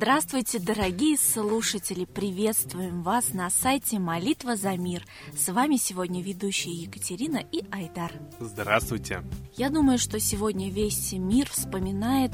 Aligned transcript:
Здравствуйте, 0.00 0.58
дорогие 0.58 1.18
слушатели! 1.18 2.06
Приветствуем 2.06 3.02
вас 3.02 3.34
на 3.34 3.50
сайте 3.50 3.98
«Молитва 3.98 4.56
за 4.56 4.74
мир». 4.78 5.04
С 5.36 5.52
вами 5.52 5.76
сегодня 5.76 6.22
ведущие 6.22 6.72
Екатерина 6.74 7.36
и 7.36 7.66
Айдар. 7.70 8.10
Здравствуйте! 8.40 9.22
Я 9.58 9.68
думаю, 9.68 9.98
что 9.98 10.18
сегодня 10.18 10.70
весь 10.70 11.12
мир 11.12 11.50
вспоминает 11.50 12.32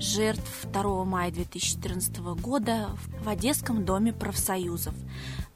жертв 0.00 0.66
2 0.72 1.04
мая 1.04 1.30
2014 1.30 2.18
года 2.40 2.90
в 3.22 3.28
Одесском 3.28 3.84
доме 3.84 4.12
профсоюзов. 4.12 4.94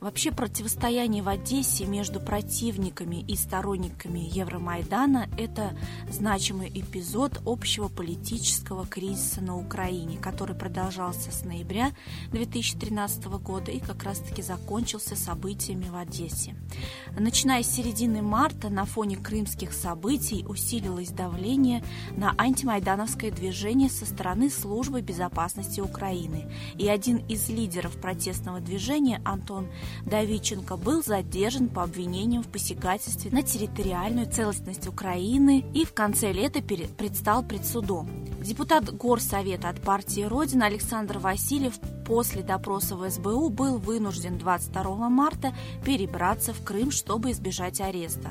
Вообще 0.01 0.33
противостояние 0.33 1.23
в 1.23 1.29
Одессе 1.29 1.85
между 1.85 2.21
противниками 2.21 3.17
и 3.17 3.37
сторонниками 3.37 4.21
Евромайдана– 4.33 5.29
это 5.39 5.77
значимый 6.11 6.71
эпизод 6.75 7.43
общего 7.45 7.89
политического 7.89 8.87
кризиса 8.87 9.43
на 9.43 9.59
Украине, 9.59 10.17
который 10.17 10.57
продолжался 10.57 11.31
с 11.31 11.45
ноября 11.45 11.93
2013 12.33 13.27
года 13.27 13.71
и 13.71 13.79
как 13.79 14.03
раз-таки 14.05 14.41
закончился 14.41 15.17
событиями 15.17 15.85
в 15.91 15.97
Одессе. 15.97 16.55
Начиная 17.19 17.63
с 17.63 17.71
середины 17.71 18.23
марта 18.23 18.71
на 18.71 18.87
фоне 18.87 19.17
крымских 19.17 19.75
событий 19.75 20.47
усилилось 20.49 21.11
давление 21.11 21.85
на 22.17 22.35
антимайдановское 22.39 23.31
движение 23.31 23.91
со 23.91 24.07
стороны 24.07 24.49
Службы 24.49 25.03
безопасности 25.03 25.81
Украины. 25.81 26.51
И 26.79 26.89
один 26.89 27.19
из 27.29 27.51
лидеров 27.51 28.01
протестного 28.01 28.61
движения 28.61 29.21
Антон 29.27 29.69
Давиченко 30.07 30.77
был 30.77 31.03
задержан 31.03 31.69
по 31.69 31.83
обвинениям 31.83 32.43
в 32.43 32.49
посягательстве 32.49 33.31
на 33.31 33.43
территориальную 33.43 34.31
целостность 34.31 34.87
Украины 34.87 35.65
и 35.75 35.85
в 35.85 35.93
конце 35.93 36.33
лета 36.33 36.63
предстал 36.63 37.43
пред 37.43 37.65
судом. 37.65 38.09
Депутат 38.43 38.91
Горсовета 38.91 39.69
от 39.69 39.81
партии 39.83 40.23
Родина 40.23 40.67
Александр 40.67 41.19
Васильев 41.19 41.79
после 42.07 42.43
допроса 42.43 42.97
в 42.97 43.09
СБУ 43.09 43.51
был 43.51 43.79
вынужден 43.79 44.39
22 44.39 45.09
марта 45.09 45.55
перебраться 45.85 46.53
в 46.53 46.65
Крым, 46.65 46.91
чтобы 46.91 47.31
избежать 47.31 47.81
ареста. 47.81 48.31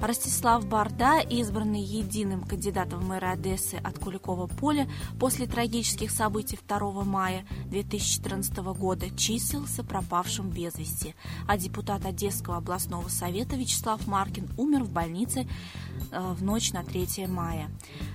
Ростислав 0.00 0.66
Барда, 0.66 1.18
избранный 1.18 1.82
единым 1.82 2.42
кандидатом 2.42 3.00
в 3.00 3.08
мэра 3.08 3.32
Одессы 3.32 3.74
от 3.74 3.98
Куликова 3.98 4.46
поля 4.46 4.88
после 5.20 5.46
трагических 5.46 6.10
событий 6.10 6.58
2 6.66 7.04
мая 7.04 7.44
2014 7.66 8.56
года, 8.58 9.10
числился 9.16 9.84
пропавшим 9.84 10.48
без 10.48 10.76
вести, 10.76 10.97
а 11.46 11.56
депутат 11.56 12.04
Одесского 12.04 12.56
областного 12.56 13.08
совета 13.08 13.56
Вячеслав 13.56 14.06
Маркин 14.06 14.48
умер 14.56 14.84
в 14.84 14.90
больнице 14.90 15.48
э, 16.10 16.34
в 16.34 16.42
ночь 16.42 16.72
на 16.72 16.84
3 16.84 17.26
мая. 17.26 17.70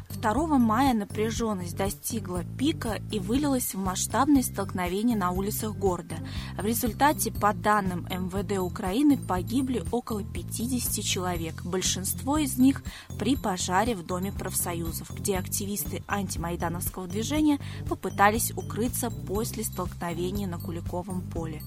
2 0.10 0.58
мая 0.58 0.94
напряженность 0.94 1.76
достигла 1.76 2.44
пика 2.58 3.00
и 3.12 3.20
вылилась 3.20 3.74
в 3.74 3.78
масштабное 3.78 4.44
столкновение 4.44 5.18
на 5.18 5.32
улицах 5.32 5.76
города. 5.76 6.16
В 6.58 6.66
результате, 6.66 7.32
по 7.32 7.54
данным 7.54 8.08
МВД 8.10 8.60
Украины, 8.60 9.18
погибли 9.18 9.84
около 9.92 10.24
50 10.24 11.04
человек, 11.04 11.64
большинство 11.64 12.38
из 12.38 12.58
них 12.58 12.84
при 13.20 13.36
пожаре 13.36 13.96
в 13.96 14.06
Доме 14.06 14.32
профсоюзов, 14.32 15.12
где 15.12 15.38
активисты 15.38 16.04
антимайдановского 16.08 17.08
движения 17.08 17.60
попытались 17.88 18.52
укрыться 18.52 19.10
после 19.10 19.64
столкновения 19.64 20.48
на 20.48 20.60
Куликовом 20.60 21.22
поле. 21.22 21.62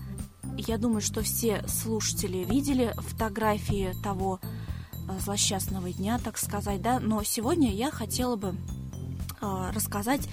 Я 0.57 0.79
думаю, 0.79 1.01
что 1.01 1.23
все 1.23 1.65
слушатели 1.69 2.45
видели 2.45 2.95
фотографии 2.99 3.95
того 4.03 4.41
Э, 5.09 5.19
злосчастного 5.21 5.93
дня, 5.93 6.19
так 6.23 6.39
сказать, 6.39 6.83
да, 6.83 6.99
но 7.01 7.23
сегодня 7.23 7.73
я 7.73 7.91
хотела 7.91 8.37
бы 8.37 8.55
э, 9.41 9.71
рассказать 9.75 10.29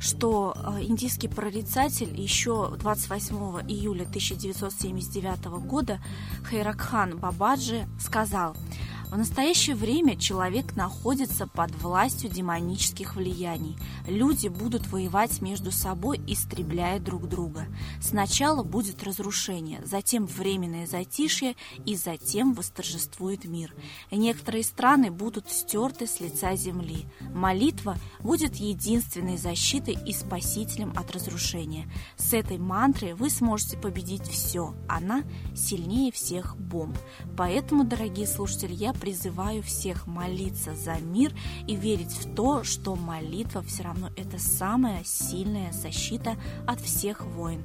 что 0.00 0.54
э, 0.54 0.84
индийский 0.84 1.26
прорицатель 1.26 2.20
еще 2.20 2.76
28 2.78 3.34
июля 3.68 4.02
1979 4.02 5.46
года 5.66 5.98
Хайракхан 6.44 7.18
Бабаджи 7.18 7.88
сказал– 7.98 8.56
в 9.10 9.16
настоящее 9.16 9.74
время 9.74 10.16
человек 10.16 10.76
находится 10.76 11.46
под 11.46 11.74
властью 11.82 12.28
демонических 12.28 13.16
влияний. 13.16 13.76
Люди 14.06 14.48
будут 14.48 14.86
воевать 14.88 15.40
между 15.40 15.70
собой, 15.70 16.20
истребляя 16.26 17.00
друг 17.00 17.26
друга. 17.26 17.66
Сначала 18.02 18.62
будет 18.62 19.02
разрушение, 19.02 19.80
затем 19.86 20.26
временное 20.26 20.86
затишье 20.86 21.56
и 21.86 21.96
затем 21.96 22.52
восторжествует 22.52 23.46
мир. 23.46 23.74
Некоторые 24.10 24.62
страны 24.62 25.10
будут 25.10 25.50
стерты 25.50 26.06
с 26.06 26.20
лица 26.20 26.54
земли. 26.54 27.06
Молитва 27.32 27.96
будет 28.20 28.56
единственной 28.56 29.38
защитой 29.38 29.96
и 30.06 30.12
спасителем 30.12 30.92
от 30.96 31.10
разрушения. 31.12 31.90
С 32.16 32.34
этой 32.34 32.58
мантрой 32.58 33.14
вы 33.14 33.30
сможете 33.30 33.78
победить 33.78 34.28
все. 34.28 34.74
Она 34.86 35.22
сильнее 35.54 36.12
всех 36.12 36.58
бомб. 36.58 36.96
Поэтому, 37.36 37.84
дорогие 37.84 38.26
слушатели, 38.26 38.74
я 38.74 38.92
призываю 39.00 39.62
всех 39.62 40.06
молиться 40.06 40.74
за 40.74 40.96
мир 41.00 41.32
и 41.66 41.76
верить 41.76 42.12
в 42.12 42.34
то, 42.34 42.64
что 42.64 42.96
молитва 42.96 43.62
все 43.62 43.84
равно 43.84 44.10
это 44.16 44.38
самая 44.38 45.02
сильная 45.04 45.72
защита 45.72 46.36
от 46.66 46.80
всех 46.80 47.24
войн. 47.24 47.62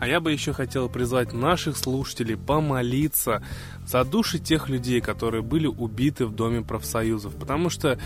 А 0.00 0.06
я 0.06 0.20
бы 0.20 0.32
еще 0.32 0.52
хотел 0.52 0.88
призвать 0.88 1.32
наших 1.32 1.76
слушателей 1.76 2.36
помолиться 2.36 3.42
за 3.86 4.04
души 4.04 4.38
тех 4.38 4.68
людей, 4.68 5.00
которые 5.00 5.42
были 5.42 5.66
убиты 5.66 6.26
в 6.26 6.34
Доме 6.34 6.62
профсоюзов. 6.62 7.34
Потому 7.36 7.70
что 7.70 7.98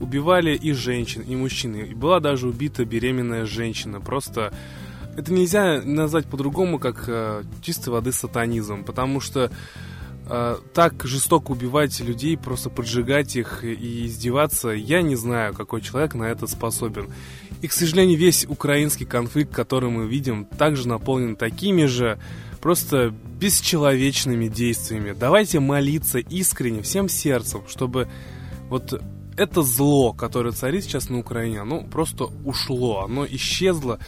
убивали 0.00 0.56
и 0.56 0.72
женщин, 0.72 1.22
и 1.22 1.36
мужчин. 1.36 1.74
И 1.76 1.94
была 1.94 2.20
даже 2.20 2.48
убита 2.48 2.84
беременная 2.84 3.44
женщина. 3.44 4.00
Просто 4.00 4.52
это 5.16 5.32
нельзя 5.32 5.82
назвать 5.82 6.26
по-другому, 6.26 6.78
как 6.78 7.04
э, 7.08 7.44
чистой 7.60 7.90
воды 7.90 8.12
сатанизм. 8.12 8.82
Потому 8.82 9.20
что 9.20 9.50
э, 10.28 10.56
так 10.72 11.04
жестоко 11.04 11.52
убивать 11.52 11.98
людей, 12.00 12.36
просто 12.36 12.70
поджигать 12.70 13.36
их 13.36 13.64
и 13.64 14.06
издеваться, 14.06 14.70
я 14.70 15.02
не 15.02 15.16
знаю, 15.16 15.54
какой 15.54 15.80
человек 15.80 16.14
на 16.14 16.24
это 16.24 16.46
способен. 16.46 17.10
И, 17.62 17.68
к 17.68 17.72
сожалению, 17.72 18.18
весь 18.18 18.44
украинский 18.46 19.06
конфликт, 19.06 19.54
который 19.54 19.90
мы 19.90 20.06
видим, 20.06 20.44
также 20.44 20.88
наполнен 20.88 21.36
такими 21.36 21.86
же 21.86 22.18
просто 22.60 23.14
бесчеловечными 23.40 24.48
действиями. 24.48 25.14
Давайте 25.18 25.60
молиться 25.60 26.18
искренне, 26.18 26.82
всем 26.82 27.08
сердцем, 27.08 27.62
чтобы 27.68 28.08
вот 28.68 29.00
это 29.36 29.62
зло, 29.62 30.12
которое 30.12 30.52
царит 30.52 30.84
сейчас 30.84 31.08
на 31.08 31.18
Украине, 31.18 31.60
оно 31.60 31.82
просто 31.82 32.26
ушло, 32.44 33.04
оно 33.04 33.26
исчезло 33.26 33.98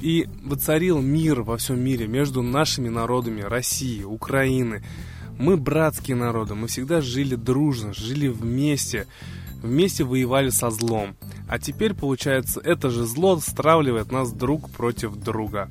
и 0.00 0.26
воцарил 0.42 1.00
мир 1.00 1.42
во 1.42 1.56
всем 1.56 1.80
мире 1.80 2.06
между 2.06 2.42
нашими 2.42 2.88
народами 2.88 3.42
России, 3.42 4.02
Украины, 4.02 4.82
мы 5.40 5.56
братские 5.56 6.16
народы, 6.16 6.54
мы 6.54 6.68
всегда 6.68 7.00
жили 7.00 7.34
дружно, 7.34 7.94
жили 7.94 8.28
вместе, 8.28 9.06
вместе 9.62 10.04
воевали 10.04 10.50
со 10.50 10.70
злом. 10.70 11.16
А 11.48 11.58
теперь, 11.58 11.94
получается, 11.94 12.60
это 12.60 12.90
же 12.90 13.06
зло 13.06 13.38
стравливает 13.40 14.12
нас 14.12 14.32
друг 14.32 14.70
против 14.70 15.16
друга. 15.16 15.70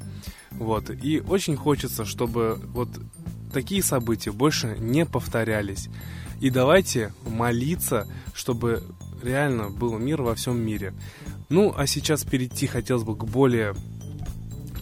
Вот. 0.52 0.90
И 0.90 1.22
очень 1.22 1.56
хочется, 1.56 2.04
чтобы 2.04 2.60
вот 2.74 2.90
такие 3.54 3.84
события 3.84 4.32
больше 4.32 4.76
не 4.80 5.06
повторялись. 5.06 5.88
И 6.42 6.50
давайте 6.50 7.14
молиться, 7.28 8.08
чтобы 8.34 8.84
реально 9.22 9.70
был 9.70 9.98
мир 10.00 10.24
во 10.24 10.34
всем 10.34 10.60
мире. 10.60 10.94
Ну, 11.50 11.74
а 11.78 11.86
сейчас 11.86 12.24
перейти 12.24 12.66
хотелось 12.66 13.04
бы 13.04 13.16
к 13.16 13.24
более 13.24 13.76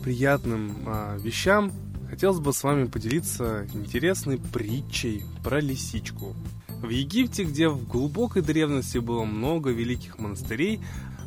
приятным 0.01 0.77
а, 0.85 1.17
вещам, 1.17 1.73
хотелось 2.09 2.39
бы 2.39 2.53
с 2.53 2.63
вами 2.63 2.85
поделиться 2.85 3.67
интересной 3.73 4.39
притчей 4.39 5.23
про 5.43 5.59
лисичку. 5.59 6.35
В 6.81 6.89
Египте, 6.89 7.43
где 7.43 7.69
в 7.69 7.87
глубокой 7.87 8.41
древности 8.41 8.99
было 8.99 9.25
много 9.25 9.71
великих 9.71 10.19
монастырей, 10.19 10.79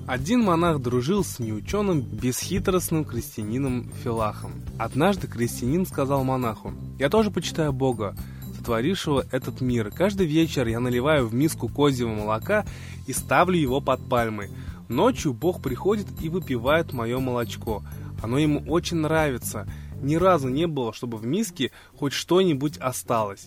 один 0.07 0.43
монах 0.43 0.81
дружил 0.81 1.23
с 1.23 1.39
неученым, 1.39 2.01
бесхитростным 2.01 3.05
крестьянином 3.05 3.91
Филахом. 4.03 4.53
Однажды 4.79 5.27
крестьянин 5.27 5.87
сказал 5.87 6.25
монаху, 6.25 6.73
«Я 6.99 7.09
тоже 7.11 7.31
почитаю 7.31 7.73
Бога, 7.73 8.17
сотворившего 8.57 9.25
этот 9.31 9.61
мир. 9.61 9.91
Каждый 9.91 10.27
вечер 10.27 10.67
я 10.67 10.81
наливаю 10.81 11.27
в 11.27 11.35
миску 11.35 11.69
козьего 11.69 12.11
молока 12.11 12.65
и 13.07 13.13
ставлю 13.13 13.59
его 13.59 13.81
под 13.81 14.09
пальмой. 14.09 14.51
Ночью 14.89 15.33
Бог 15.33 15.63
приходит 15.63 16.07
и 16.21 16.29
выпивает 16.29 16.93
мое 16.93 17.19
молочко. 17.21 17.83
Оно 18.23 18.39
ему 18.39 18.63
очень 18.67 18.99
нравится 18.99 19.67
ни 20.01 20.17
разу 20.17 20.49
не 20.49 20.67
было, 20.67 20.93
чтобы 20.93 21.19
в 21.19 21.27
миске 21.27 21.71
хоть 21.97 22.13
что-нибудь 22.13 22.79
осталось. 22.79 23.47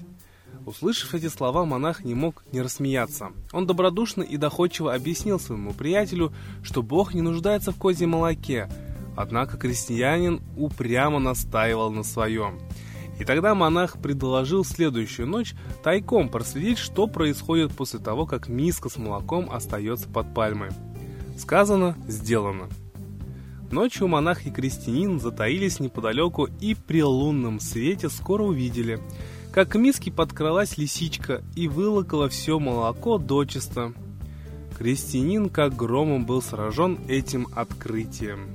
Услышав 0.65 1.13
эти 1.13 1.27
слова, 1.27 1.65
монах 1.65 2.03
не 2.03 2.13
мог 2.13 2.43
не 2.51 2.61
рассмеяться. 2.61 3.31
Он 3.51 3.67
добродушно 3.67 4.23
и 4.23 4.37
доходчиво 4.37 4.93
объяснил 4.93 5.39
своему 5.39 5.73
приятелю, 5.73 6.33
что 6.61 6.81
Бог 6.81 7.13
не 7.13 7.21
нуждается 7.21 7.71
в 7.71 7.77
козьем 7.77 8.11
молоке. 8.11 8.69
Однако 9.15 9.57
крестьянин 9.57 10.41
упрямо 10.57 11.19
настаивал 11.19 11.91
на 11.91 12.03
своем. 12.03 12.59
И 13.19 13.25
тогда 13.25 13.53
монах 13.53 14.01
предложил 14.01 14.65
следующую 14.65 15.27
ночь 15.27 15.53
тайком 15.83 16.29
проследить, 16.29 16.79
что 16.79 17.07
происходит 17.07 17.71
после 17.73 17.99
того, 17.99 18.25
как 18.25 18.47
миска 18.47 18.89
с 18.89 18.97
молоком 18.97 19.49
остается 19.51 20.09
под 20.09 20.33
пальмой. 20.33 20.69
Сказано, 21.37 21.95
сделано. 22.07 22.69
Ночью 23.73 24.07
монах 24.07 24.45
и 24.45 24.51
крестьянин 24.51 25.19
затаились 25.19 25.79
неподалеку 25.79 26.47
и 26.61 26.75
при 26.75 27.01
лунном 27.01 27.59
свете 27.59 28.07
скоро 28.07 28.43
увидели, 28.43 28.99
как 29.51 29.69
к 29.69 29.79
миске 29.79 30.11
подкралась 30.11 30.77
лисичка 30.77 31.41
и 31.55 31.67
вылокала 31.67 32.29
все 32.29 32.59
молоко 32.59 33.17
дочисто. 33.17 33.93
Крестьянин 34.77 35.49
как 35.49 35.75
громом 35.75 36.23
был 36.23 36.43
сражен 36.43 36.99
этим 37.07 37.47
открытием. 37.55 38.51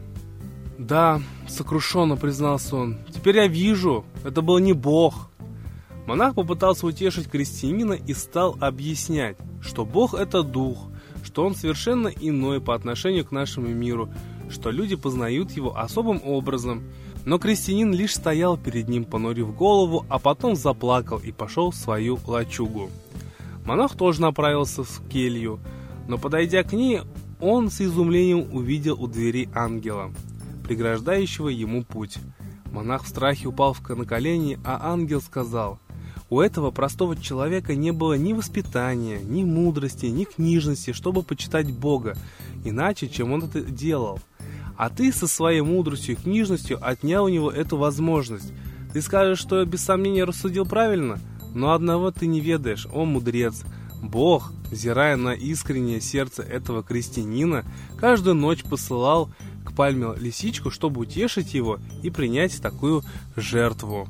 «Да»,— 0.78 1.20
сокрушенно 1.48 2.16
признался 2.16 2.76
он,— 2.76 2.98
«теперь 3.12 3.38
я 3.38 3.48
вижу, 3.48 4.04
это 4.22 4.40
был 4.40 4.60
не 4.60 4.72
Бог». 4.72 5.30
Монах 6.06 6.36
попытался 6.36 6.86
утешить 6.86 7.28
крестьянина 7.28 7.94
и 7.94 8.14
стал 8.14 8.56
объяснять, 8.60 9.36
что 9.60 9.84
Бог— 9.84 10.14
это 10.14 10.44
Дух, 10.44 10.78
что 11.24 11.44
Он 11.44 11.56
совершенно 11.56 12.06
иной 12.06 12.60
по 12.60 12.76
отношению 12.76 13.24
к 13.24 13.32
нашему 13.32 13.66
миру, 13.66 14.08
что 14.50 14.70
люди 14.70 14.96
познают 14.96 15.50
Его 15.52 15.76
особым 15.76 16.20
образом. 16.24 16.82
Но 17.24 17.38
крестьянин 17.38 17.92
лишь 17.92 18.14
стоял 18.14 18.56
перед 18.56 18.88
ним, 18.88 19.04
понурив 19.04 19.54
голову, 19.54 20.06
а 20.08 20.18
потом 20.18 20.56
заплакал 20.56 21.18
и 21.18 21.32
пошел 21.32 21.70
в 21.70 21.76
свою 21.76 22.18
лачугу. 22.26 22.90
Монах 23.64 23.96
тоже 23.96 24.22
направился 24.22 24.82
в 24.82 25.02
келью, 25.08 25.60
но 26.06 26.16
подойдя 26.16 26.62
к 26.62 26.72
ней, 26.72 27.02
он 27.40 27.70
с 27.70 27.80
изумлением 27.80 28.54
увидел 28.54 29.00
у 29.02 29.06
двери 29.06 29.48
ангела— 29.54 30.10
преграждающего 30.68 31.48
ему 31.48 31.82
путь. 31.82 32.18
Монах 32.70 33.04
в 33.04 33.08
страхе 33.08 33.48
упал 33.48 33.74
на 33.88 34.04
колени, 34.04 34.60
а 34.64 34.92
ангел 34.92 35.22
сказал, 35.22 35.78
«У 36.28 36.40
этого 36.40 36.70
простого 36.70 37.16
человека 37.16 37.74
не 37.74 37.90
было 37.90 38.18
ни 38.18 38.34
воспитания, 38.34 39.18
ни 39.18 39.44
мудрости, 39.44 40.06
ни 40.06 40.24
книжности, 40.24 40.92
чтобы 40.92 41.22
почитать 41.22 41.72
Бога, 41.72 42.16
иначе, 42.64 43.08
чем 43.08 43.32
он 43.32 43.44
это 43.44 43.62
делал. 43.62 44.20
А 44.78 44.88
ты 44.88 45.12
со 45.12 45.26
своей 45.26 45.60
мудростью 45.60 46.14
и 46.14 46.18
книжностью 46.18 46.78
отнял 46.80 47.26
у 47.26 47.28
него 47.28 47.50
эту 47.50 47.76
возможность. 47.76 48.54
Ты 48.94 49.02
скажешь, 49.02 49.38
что 49.38 49.62
без 49.66 49.84
сомнения 49.84 50.24
рассудил 50.24 50.64
правильно, 50.64 51.18
но 51.54 51.72
одного 51.72 52.10
ты 52.10 52.26
не 52.26 52.40
ведаешь, 52.40 52.86
о 52.90 53.04
мудрец». 53.04 53.64
Бог, 54.00 54.52
взирая 54.70 55.16
на 55.16 55.34
искреннее 55.34 56.00
сердце 56.00 56.42
этого 56.44 56.84
крестьянина, 56.84 57.64
каждую 57.98 58.36
ночь 58.36 58.62
посылал 58.62 59.28
пальме 59.78 60.08
лисичку, 60.18 60.72
чтобы 60.72 61.00
утешить 61.02 61.54
его 61.54 61.78
и 62.02 62.10
принять 62.10 62.60
такую 62.60 63.04
жертву. 63.36 64.08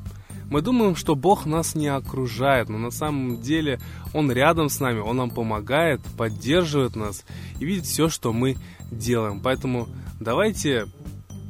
Мы 0.50 0.62
думаем, 0.62 0.96
что 0.96 1.14
Бог 1.14 1.44
нас 1.44 1.74
не 1.74 1.88
окружает, 1.88 2.70
но 2.70 2.78
на 2.78 2.90
самом 2.90 3.42
деле 3.42 3.78
Он 4.14 4.32
рядом 4.32 4.70
с 4.70 4.80
нами, 4.80 5.00
Он 5.00 5.18
нам 5.18 5.28
помогает, 5.28 6.00
поддерживает 6.16 6.96
нас 6.96 7.22
и 7.60 7.66
видит 7.66 7.84
все, 7.84 8.08
что 8.08 8.32
мы 8.32 8.56
делаем. 8.90 9.40
Поэтому 9.40 9.88
давайте 10.20 10.86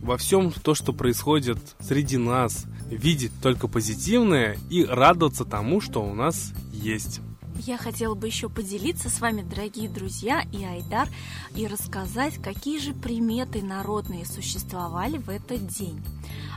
во 0.03 0.17
всем 0.17 0.53
то, 0.53 0.75
что 0.75 0.93
происходит 0.93 1.59
среди 1.81 2.17
нас, 2.17 2.67
видеть 2.91 3.33
только 3.43 3.69
позитивное 3.69 4.57
и 4.71 4.85
радоваться 4.85 5.45
тому, 5.45 5.81
что 5.81 6.03
у 6.03 6.15
нас 6.15 6.53
есть. 6.73 7.21
Я 7.67 7.77
хотела 7.77 8.15
бы 8.15 8.29
еще 8.29 8.49
поделиться 8.49 9.09
с 9.09 9.21
вами, 9.21 9.43
дорогие 9.43 9.89
друзья, 9.89 10.43
и 10.53 10.65
Айдар, 10.65 11.09
и 11.57 11.67
рассказать, 11.67 12.41
какие 12.41 12.79
же 12.79 12.95
приметы 12.95 13.63
народные 13.63 14.25
существовали 14.25 15.19
в 15.19 15.29
этот 15.29 15.67
день. 15.67 16.01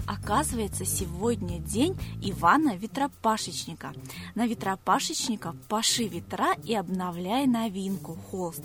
Оказывается, 0.07 0.85
сегодня 0.85 1.59
день 1.59 1.97
Ивана 2.21 2.75
Ветропашечника. 2.75 3.93
На 4.35 4.47
ветропашечника 4.47 5.55
паши 5.69 6.07
ветра 6.07 6.53
и 6.63 6.75
обновляй 6.75 7.47
новинку– 7.47 8.17
холст. 8.31 8.63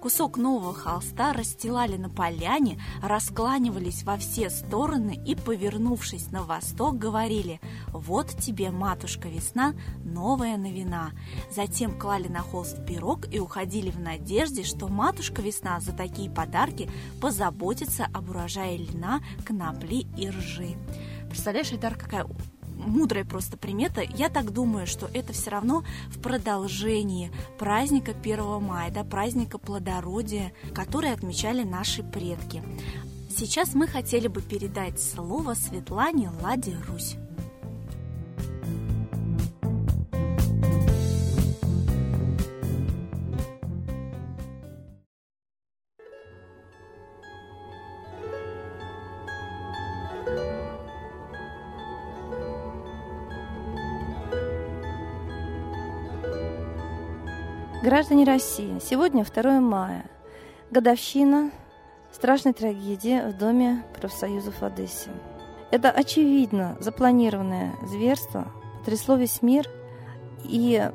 Кусок 0.00 0.36
нового 0.36 0.72
холста 0.72 1.32
расстилали 1.32 1.96
на 1.96 2.08
поляне, 2.08 2.80
раскланивались 3.02 4.04
во 4.04 4.16
все 4.18 4.50
стороны 4.50 5.20
и, 5.26 5.34
повернувшись 5.34 6.30
на 6.30 6.42
восток, 6.42 6.96
говорили 6.96 7.60
«Вот 7.88 8.28
тебе, 8.38 8.70
матушка 8.70 9.28
весна, 9.28 9.74
новая 10.04 10.56
новина». 10.56 11.10
Затем 11.50 11.98
клали 11.98 12.28
на 12.28 12.40
холст 12.40 12.86
пирог 12.86 13.32
и 13.32 13.40
уходили 13.40 13.90
в 13.90 13.98
надежде, 13.98 14.62
что 14.62 14.88
матушка 14.88 15.42
весна 15.42 15.80
за 15.80 15.92
такие 15.92 16.30
подарки 16.30 16.88
позаботится 17.20 18.06
об 18.12 18.30
урожае 18.30 18.76
льна, 18.78 19.20
конопли 19.44 20.06
и 20.16 20.28
ржи. 20.28 20.75
Представляешь, 21.28 21.72
Айдар, 21.72 21.96
какая 21.96 22.26
мудрая 22.76 23.24
просто 23.24 23.56
примета. 23.56 24.02
Я 24.02 24.28
так 24.28 24.52
думаю, 24.52 24.86
что 24.86 25.08
это 25.12 25.32
все 25.32 25.50
равно 25.50 25.84
в 26.08 26.20
продолжении 26.20 27.32
праздника 27.58 28.12
1 28.12 28.62
мая, 28.62 28.90
да, 28.90 29.04
праздника 29.04 29.58
плодородия, 29.58 30.52
который 30.74 31.12
отмечали 31.12 31.62
наши 31.62 32.02
предки. 32.02 32.62
Сейчас 33.36 33.74
мы 33.74 33.86
хотели 33.86 34.28
бы 34.28 34.40
передать 34.40 35.00
слово 35.00 35.54
Светлане 35.54 36.30
Ладе 36.42 36.76
Русь. 36.88 37.16
Граждане 57.82 58.24
России, 58.24 58.78
сегодня 58.82 59.22
2 59.22 59.60
мая, 59.60 60.06
годовщина 60.70 61.50
страшной 62.10 62.54
трагедии 62.54 63.20
в 63.20 63.36
Доме 63.36 63.84
профсоюзов 64.00 64.60
в 64.60 64.64
Одессе. 64.64 65.10
Это 65.70 65.90
очевидно 65.90 66.78
запланированное 66.80 67.74
зверство 67.82 68.50
потрясло 68.78 69.16
весь 69.16 69.42
мир, 69.42 69.68
и 70.42 70.90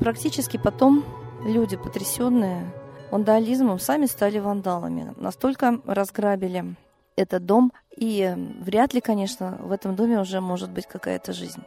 практически 0.00 0.58
потом 0.58 1.02
люди, 1.44 1.76
потрясенные 1.76 2.70
вандализмом, 3.10 3.78
сами 3.78 4.04
стали 4.04 4.38
вандалами. 4.38 5.14
Настолько 5.16 5.80
разграбили 5.86 6.76
этот 7.16 7.46
дом, 7.46 7.72
и 7.96 8.34
вряд 8.60 8.92
ли, 8.92 9.00
конечно, 9.00 9.58
в 9.62 9.72
этом 9.72 9.96
доме 9.96 10.20
уже 10.20 10.40
может 10.40 10.70
быть 10.70 10.86
какая-то 10.86 11.32
жизнь. 11.32 11.62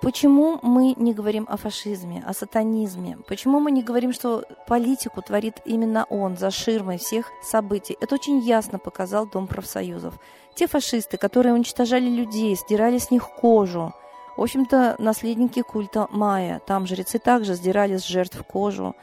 Почему 0.00 0.60
мы 0.62 0.94
не 0.96 1.12
говорим 1.12 1.44
о 1.50 1.56
фашизме, 1.56 2.22
о 2.24 2.32
сатанизме? 2.32 3.18
Почему 3.26 3.58
мы 3.58 3.72
не 3.72 3.82
говорим, 3.82 4.12
что 4.12 4.44
политику 4.68 5.22
творит 5.22 5.56
именно 5.64 6.06
он 6.08 6.36
за 6.36 6.52
ширмой 6.52 6.98
всех 6.98 7.32
событий? 7.42 7.96
Это 8.00 8.14
очень 8.14 8.38
ясно 8.38 8.78
показал 8.78 9.26
Дом 9.26 9.48
профсоюзов. 9.48 10.14
Те 10.54 10.68
фашисты, 10.68 11.16
которые 11.16 11.52
уничтожали 11.52 12.08
людей, 12.08 12.54
сдирали 12.54 12.98
с 12.98 13.10
них 13.10 13.28
кожу, 13.28 13.92
в 14.36 14.42
общем-то, 14.42 14.94
наследники 15.00 15.62
культа 15.62 16.06
Майя. 16.12 16.62
Там 16.64 16.86
жрецы 16.86 17.18
также 17.18 17.54
сдирали 17.54 17.96
с 17.96 18.04
жертв 18.04 18.40
кожу. 18.44 18.94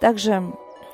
Также 0.00 0.42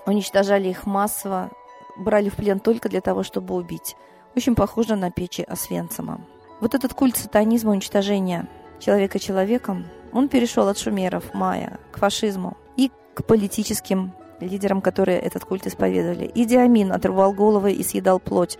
уничтожали 0.04 0.68
их 0.68 0.84
массово, 0.84 1.50
брали 1.96 2.28
в 2.28 2.34
плен 2.34 2.58
только 2.58 2.88
для 2.88 3.00
того, 3.00 3.23
чтобы 3.23 3.54
убить. 3.54 3.94
Очень 4.34 4.56
похоже 4.56 4.96
на 4.96 5.12
печи 5.12 5.42
Освенцима. 5.42 6.20
Вот 6.61 6.75
этот 6.75 6.92
культ 6.92 7.16
сатанизма, 7.16 7.70
уничтожения– 7.70 8.49
человека 8.81 9.19
человеком, 9.19 9.87
он 10.12 10.28
перешел 10.28 10.69
от 10.69 10.78
шумеров, 10.78 11.35
майя, 11.35 11.78
к 11.90 11.99
фашизму 11.99 12.57
и 12.76 12.90
к 13.14 13.25
политическим 13.25 14.12
лидерам, 14.40 14.81
которые 14.81 15.19
этот 15.19 15.45
культ 15.45 15.66
исповедовали. 15.66 16.31
Иди 16.35 16.57
Амин 16.57 16.93
отрывал 16.93 17.33
головы 17.33 17.73
и 17.73 17.83
съедал 17.83 18.21
плоть 18.21 18.59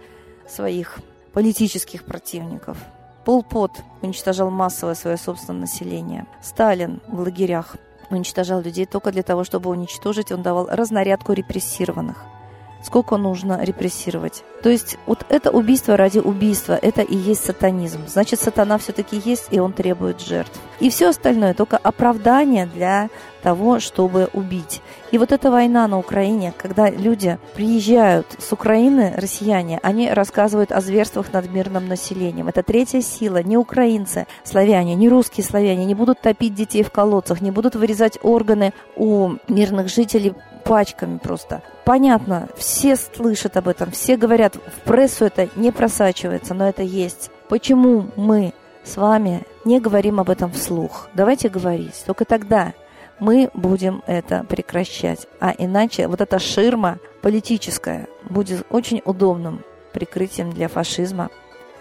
своих 0.49 0.99
политических 1.33 2.05
противников. 2.05 2.79
Пол 3.25 3.43
Пот 3.43 3.73
уничтожал 4.03 4.51
массовое 4.51 4.95
свое 4.95 5.17
собственное 5.17 5.63
население. 5.63 6.27
Сталин 6.43 7.01
в 7.09 7.21
лагерях 7.21 7.77
уничтожал 8.11 8.61
людей 8.61 8.87
только 8.87 9.13
для 9.13 9.23
того, 9.23 9.45
чтобы 9.45 9.71
уничтожить. 9.71 10.31
Он 10.31 10.43
давал 10.43 10.69
разнарядку 10.71 11.33
репрессированных 11.33 12.25
сколько 12.85 13.17
нужно 13.17 13.65
репрессировать. 13.65 14.45
То 14.63 14.69
есть 14.69 14.99
вот 15.07 15.25
это 15.31 15.51
убийство 15.51 15.97
ради 15.97 16.19
убийства, 16.19 16.79
это 16.81 17.03
и 17.03 17.17
есть 17.17 17.45
сатанизм. 17.45 18.01
Значит, 18.07 18.41
сатана 18.41 18.79
все-таки 18.79 19.21
есть, 19.25 19.49
и 19.51 19.59
он 19.59 19.73
требует 19.73 20.21
жертв. 20.21 20.59
И 20.81 20.91
все 20.91 21.09
остальное 21.09 21.55
только 21.55 21.79
оправдание 21.79 22.67
для 22.67 23.09
того, 23.43 23.81
чтобы 23.81 24.29
убить. 24.33 24.83
И 25.13 25.19
вот 25.19 25.33
эта 25.33 25.51
война 25.51 25.87
на 25.87 25.99
Украине, 25.99 26.53
когда 26.57 26.91
люди 26.91 27.39
приезжают 27.55 28.27
с 28.39 28.53
Украины, 28.53 29.15
россияне, 29.17 29.81
они 29.83 30.11
рассказывают 30.11 30.73
о 30.73 30.81
зверствах 30.81 31.33
над 31.33 31.51
мирным 31.51 31.89
населением. 31.89 32.49
Это 32.49 32.63
третья 32.63 33.01
сила, 33.01 33.43
не 33.43 33.57
украинцы, 33.57 34.27
славяне, 34.45 34.95
не 34.95 35.09
русские 35.09 35.45
славяне, 35.45 35.85
не 35.85 35.95
будут 35.95 36.21
топить 36.21 36.55
детей 36.55 36.83
в 36.83 36.91
колодцах, 36.91 37.41
не 37.41 37.51
будут 37.51 37.77
вырезать 37.77 38.19
органы 38.23 38.73
у 38.97 39.35
мирных 39.49 39.89
жителей 39.89 40.35
пачками 40.65 41.19
просто. 41.19 41.63
Понятно, 41.85 42.49
все 42.57 42.97
слышат 42.97 43.57
об 43.59 43.69
этом, 43.69 43.91
все 43.91 44.17
говорят, 44.17 44.57
в 44.57 44.81
прессу 44.89 45.27
это 45.27 45.49
не 45.55 45.71
просачивается, 45.71 46.55
но 46.55 46.69
это 46.69 46.83
есть. 46.83 47.31
Почему 47.49 48.07
мы 48.17 48.55
с 48.85 48.97
вами 48.97 49.43
не 49.67 49.81
говорим 49.81 50.19
об 50.19 50.31
этом 50.31 50.51
вслух? 50.51 51.09
Давайте 51.13 51.51
говорить. 51.51 52.03
Только 52.07 52.25
тогда 52.25 52.73
мы 53.21 53.51
будем 53.53 54.03
это 54.07 54.45
прекращать. 54.45 55.27
А 55.41 55.53
иначе 55.57 56.09
вот 56.09 56.23
эта 56.23 56.39
ширма 56.39 56.99
политическая 57.21 58.09
будет 58.29 58.67
очень 58.71 59.03
удобным 59.05 59.63
прикрытием 59.93 60.51
для 60.51 60.69
фашизма 60.69 61.29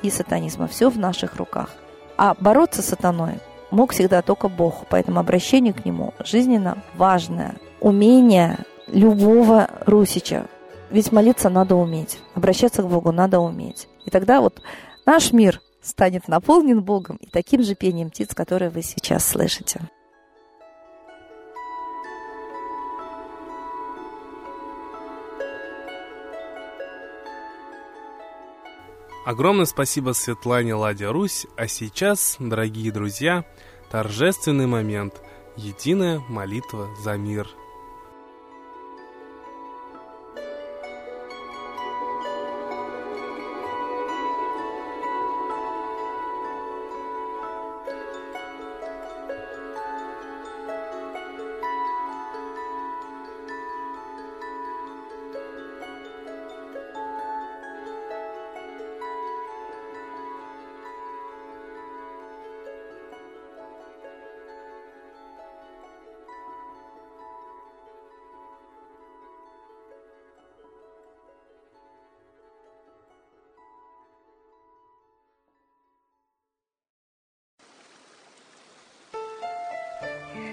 и 0.01 0.10
сатанизма. 0.10 0.67
Все 0.67 0.89
в 0.89 1.00
наших 1.00 1.38
руках. 1.38 1.69
А 2.17 2.36
бороться 2.39 2.81
с 2.81 2.88
сатаной 2.88 3.39
мог 3.72 3.93
всегда 3.93 4.22
только 4.22 4.50
Бог. 4.50 4.86
Поэтому 4.89 5.19
обращение 5.19 5.74
к 5.74 5.86
нему 5.86 6.13
жизненно 6.24 6.77
важное. 6.95 7.55
Умение 7.79 8.60
любого 8.88 9.70
русича. 9.86 10.48
Ведь 10.90 11.12
молиться 11.12 11.50
надо 11.50 11.75
уметь. 11.75 12.20
Обращаться 12.36 12.84
к 12.84 12.88
Богу 12.88 13.12
надо 13.12 13.40
уметь. 13.40 13.88
И 14.06 14.10
тогда 14.10 14.42
вот 14.42 14.62
наш 15.06 15.32
мир 15.32 15.62
станет 15.82 16.28
наполнен 16.28 16.82
Богом 16.82 17.18
и 17.18 17.28
таким 17.28 17.63
же 17.63 17.75
пением 17.75 18.10
птиц, 18.10 18.34
которое 18.34 18.70
вы 18.70 18.84
сейчас 18.84 19.25
слышите. 19.25 19.82
Огромное 29.25 29.66
спасибо 29.66 30.12
Светлане 30.12 30.75
Ладе 30.75 31.08
Русь, 31.08 31.48
а 31.56 31.68
сейчас, 31.68 32.36
дорогие 32.40 32.92
друзья, 32.92 33.46
торжественный 33.90 34.68
момент– 34.68 35.22
единая 35.56 36.20
молитва 36.28 36.90
за 37.02 37.16
мир– 37.16 37.48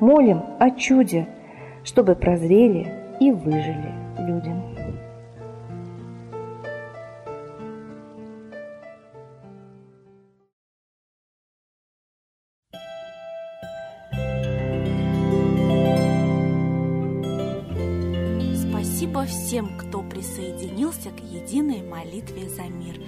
молим 0.00 0.42
о 0.58 0.70
чуде, 0.70 1.28
чтобы 1.84 2.14
прозрели 2.14 3.16
и 3.20 3.30
выжили 3.30 3.92
люди. 4.18 4.70
Спасибо 19.00 19.24
всем, 19.24 19.78
кто 19.78 20.02
присоединился 20.02 21.10
к 21.10 21.20
единой 21.20 21.82
молитве 21.82 22.48
за 22.48 22.62
мир. 22.62 23.00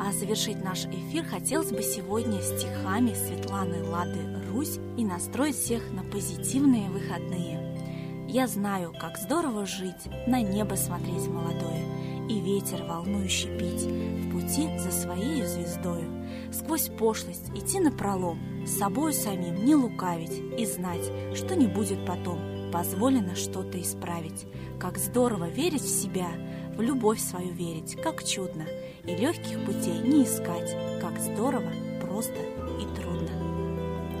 А 0.00 0.12
завершить 0.12 0.62
наш 0.62 0.84
эфир 0.86 1.24
хотелось 1.24 1.70
бы 1.70 1.82
сегодня 1.82 2.40
стихами 2.40 3.14
Светланы 3.14 3.84
Лады 3.84 4.20
Русь 4.52 4.78
и 4.96 5.04
настроить 5.04 5.56
всех 5.56 5.90
на 5.92 6.02
позитивные 6.02 6.90
выходные. 6.90 8.26
Я 8.28 8.46
знаю, 8.46 8.92
как 8.98 9.18
здорово 9.18 9.66
жить, 9.66 10.08
на 10.26 10.40
небо 10.40 10.74
смотреть 10.74 11.26
молодое 11.28 11.82
и 12.28 12.40
ветер 12.40 12.84
волнующий 12.84 13.56
пить 13.58 13.82
в 13.82 14.32
пути 14.32 14.78
за 14.78 14.90
своей 14.90 15.44
звездою. 15.44 16.08
Сквозь 16.52 16.88
пошлость 16.88 17.50
идти 17.54 17.80
на 17.80 17.90
пролом, 17.90 18.38
с 18.66 18.78
собой 18.78 19.12
самим 19.12 19.64
не 19.64 19.74
лукавить 19.74 20.40
и 20.58 20.64
знать, 20.66 21.10
что 21.34 21.56
не 21.56 21.66
будет 21.66 22.06
потом, 22.06 22.38
позволено 22.72 23.34
что-то 23.34 23.80
исправить. 23.80 24.46
Как 24.78 24.98
здорово 24.98 25.48
верить 25.48 25.82
в 25.82 26.02
себя, 26.02 26.28
в 26.76 26.80
любовь 26.80 27.20
свою 27.20 27.52
верить, 27.52 27.96
как 28.02 28.24
чудно, 28.24 28.64
и 29.06 29.16
легких 29.16 29.64
путей 29.64 29.98
не 30.00 30.24
искать, 30.24 30.76
как 31.00 31.18
здорово, 31.18 31.72
просто 32.00 32.34
и 32.80 32.94
трудно. 32.94 33.30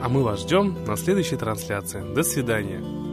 А 0.02 0.08
мы 0.08 0.22
вас 0.22 0.40
ждем 0.40 0.84
на 0.84 0.96
следующей 0.96 1.36
трансляции. 1.36 2.02
До 2.14 2.22
свидания. 2.22 3.11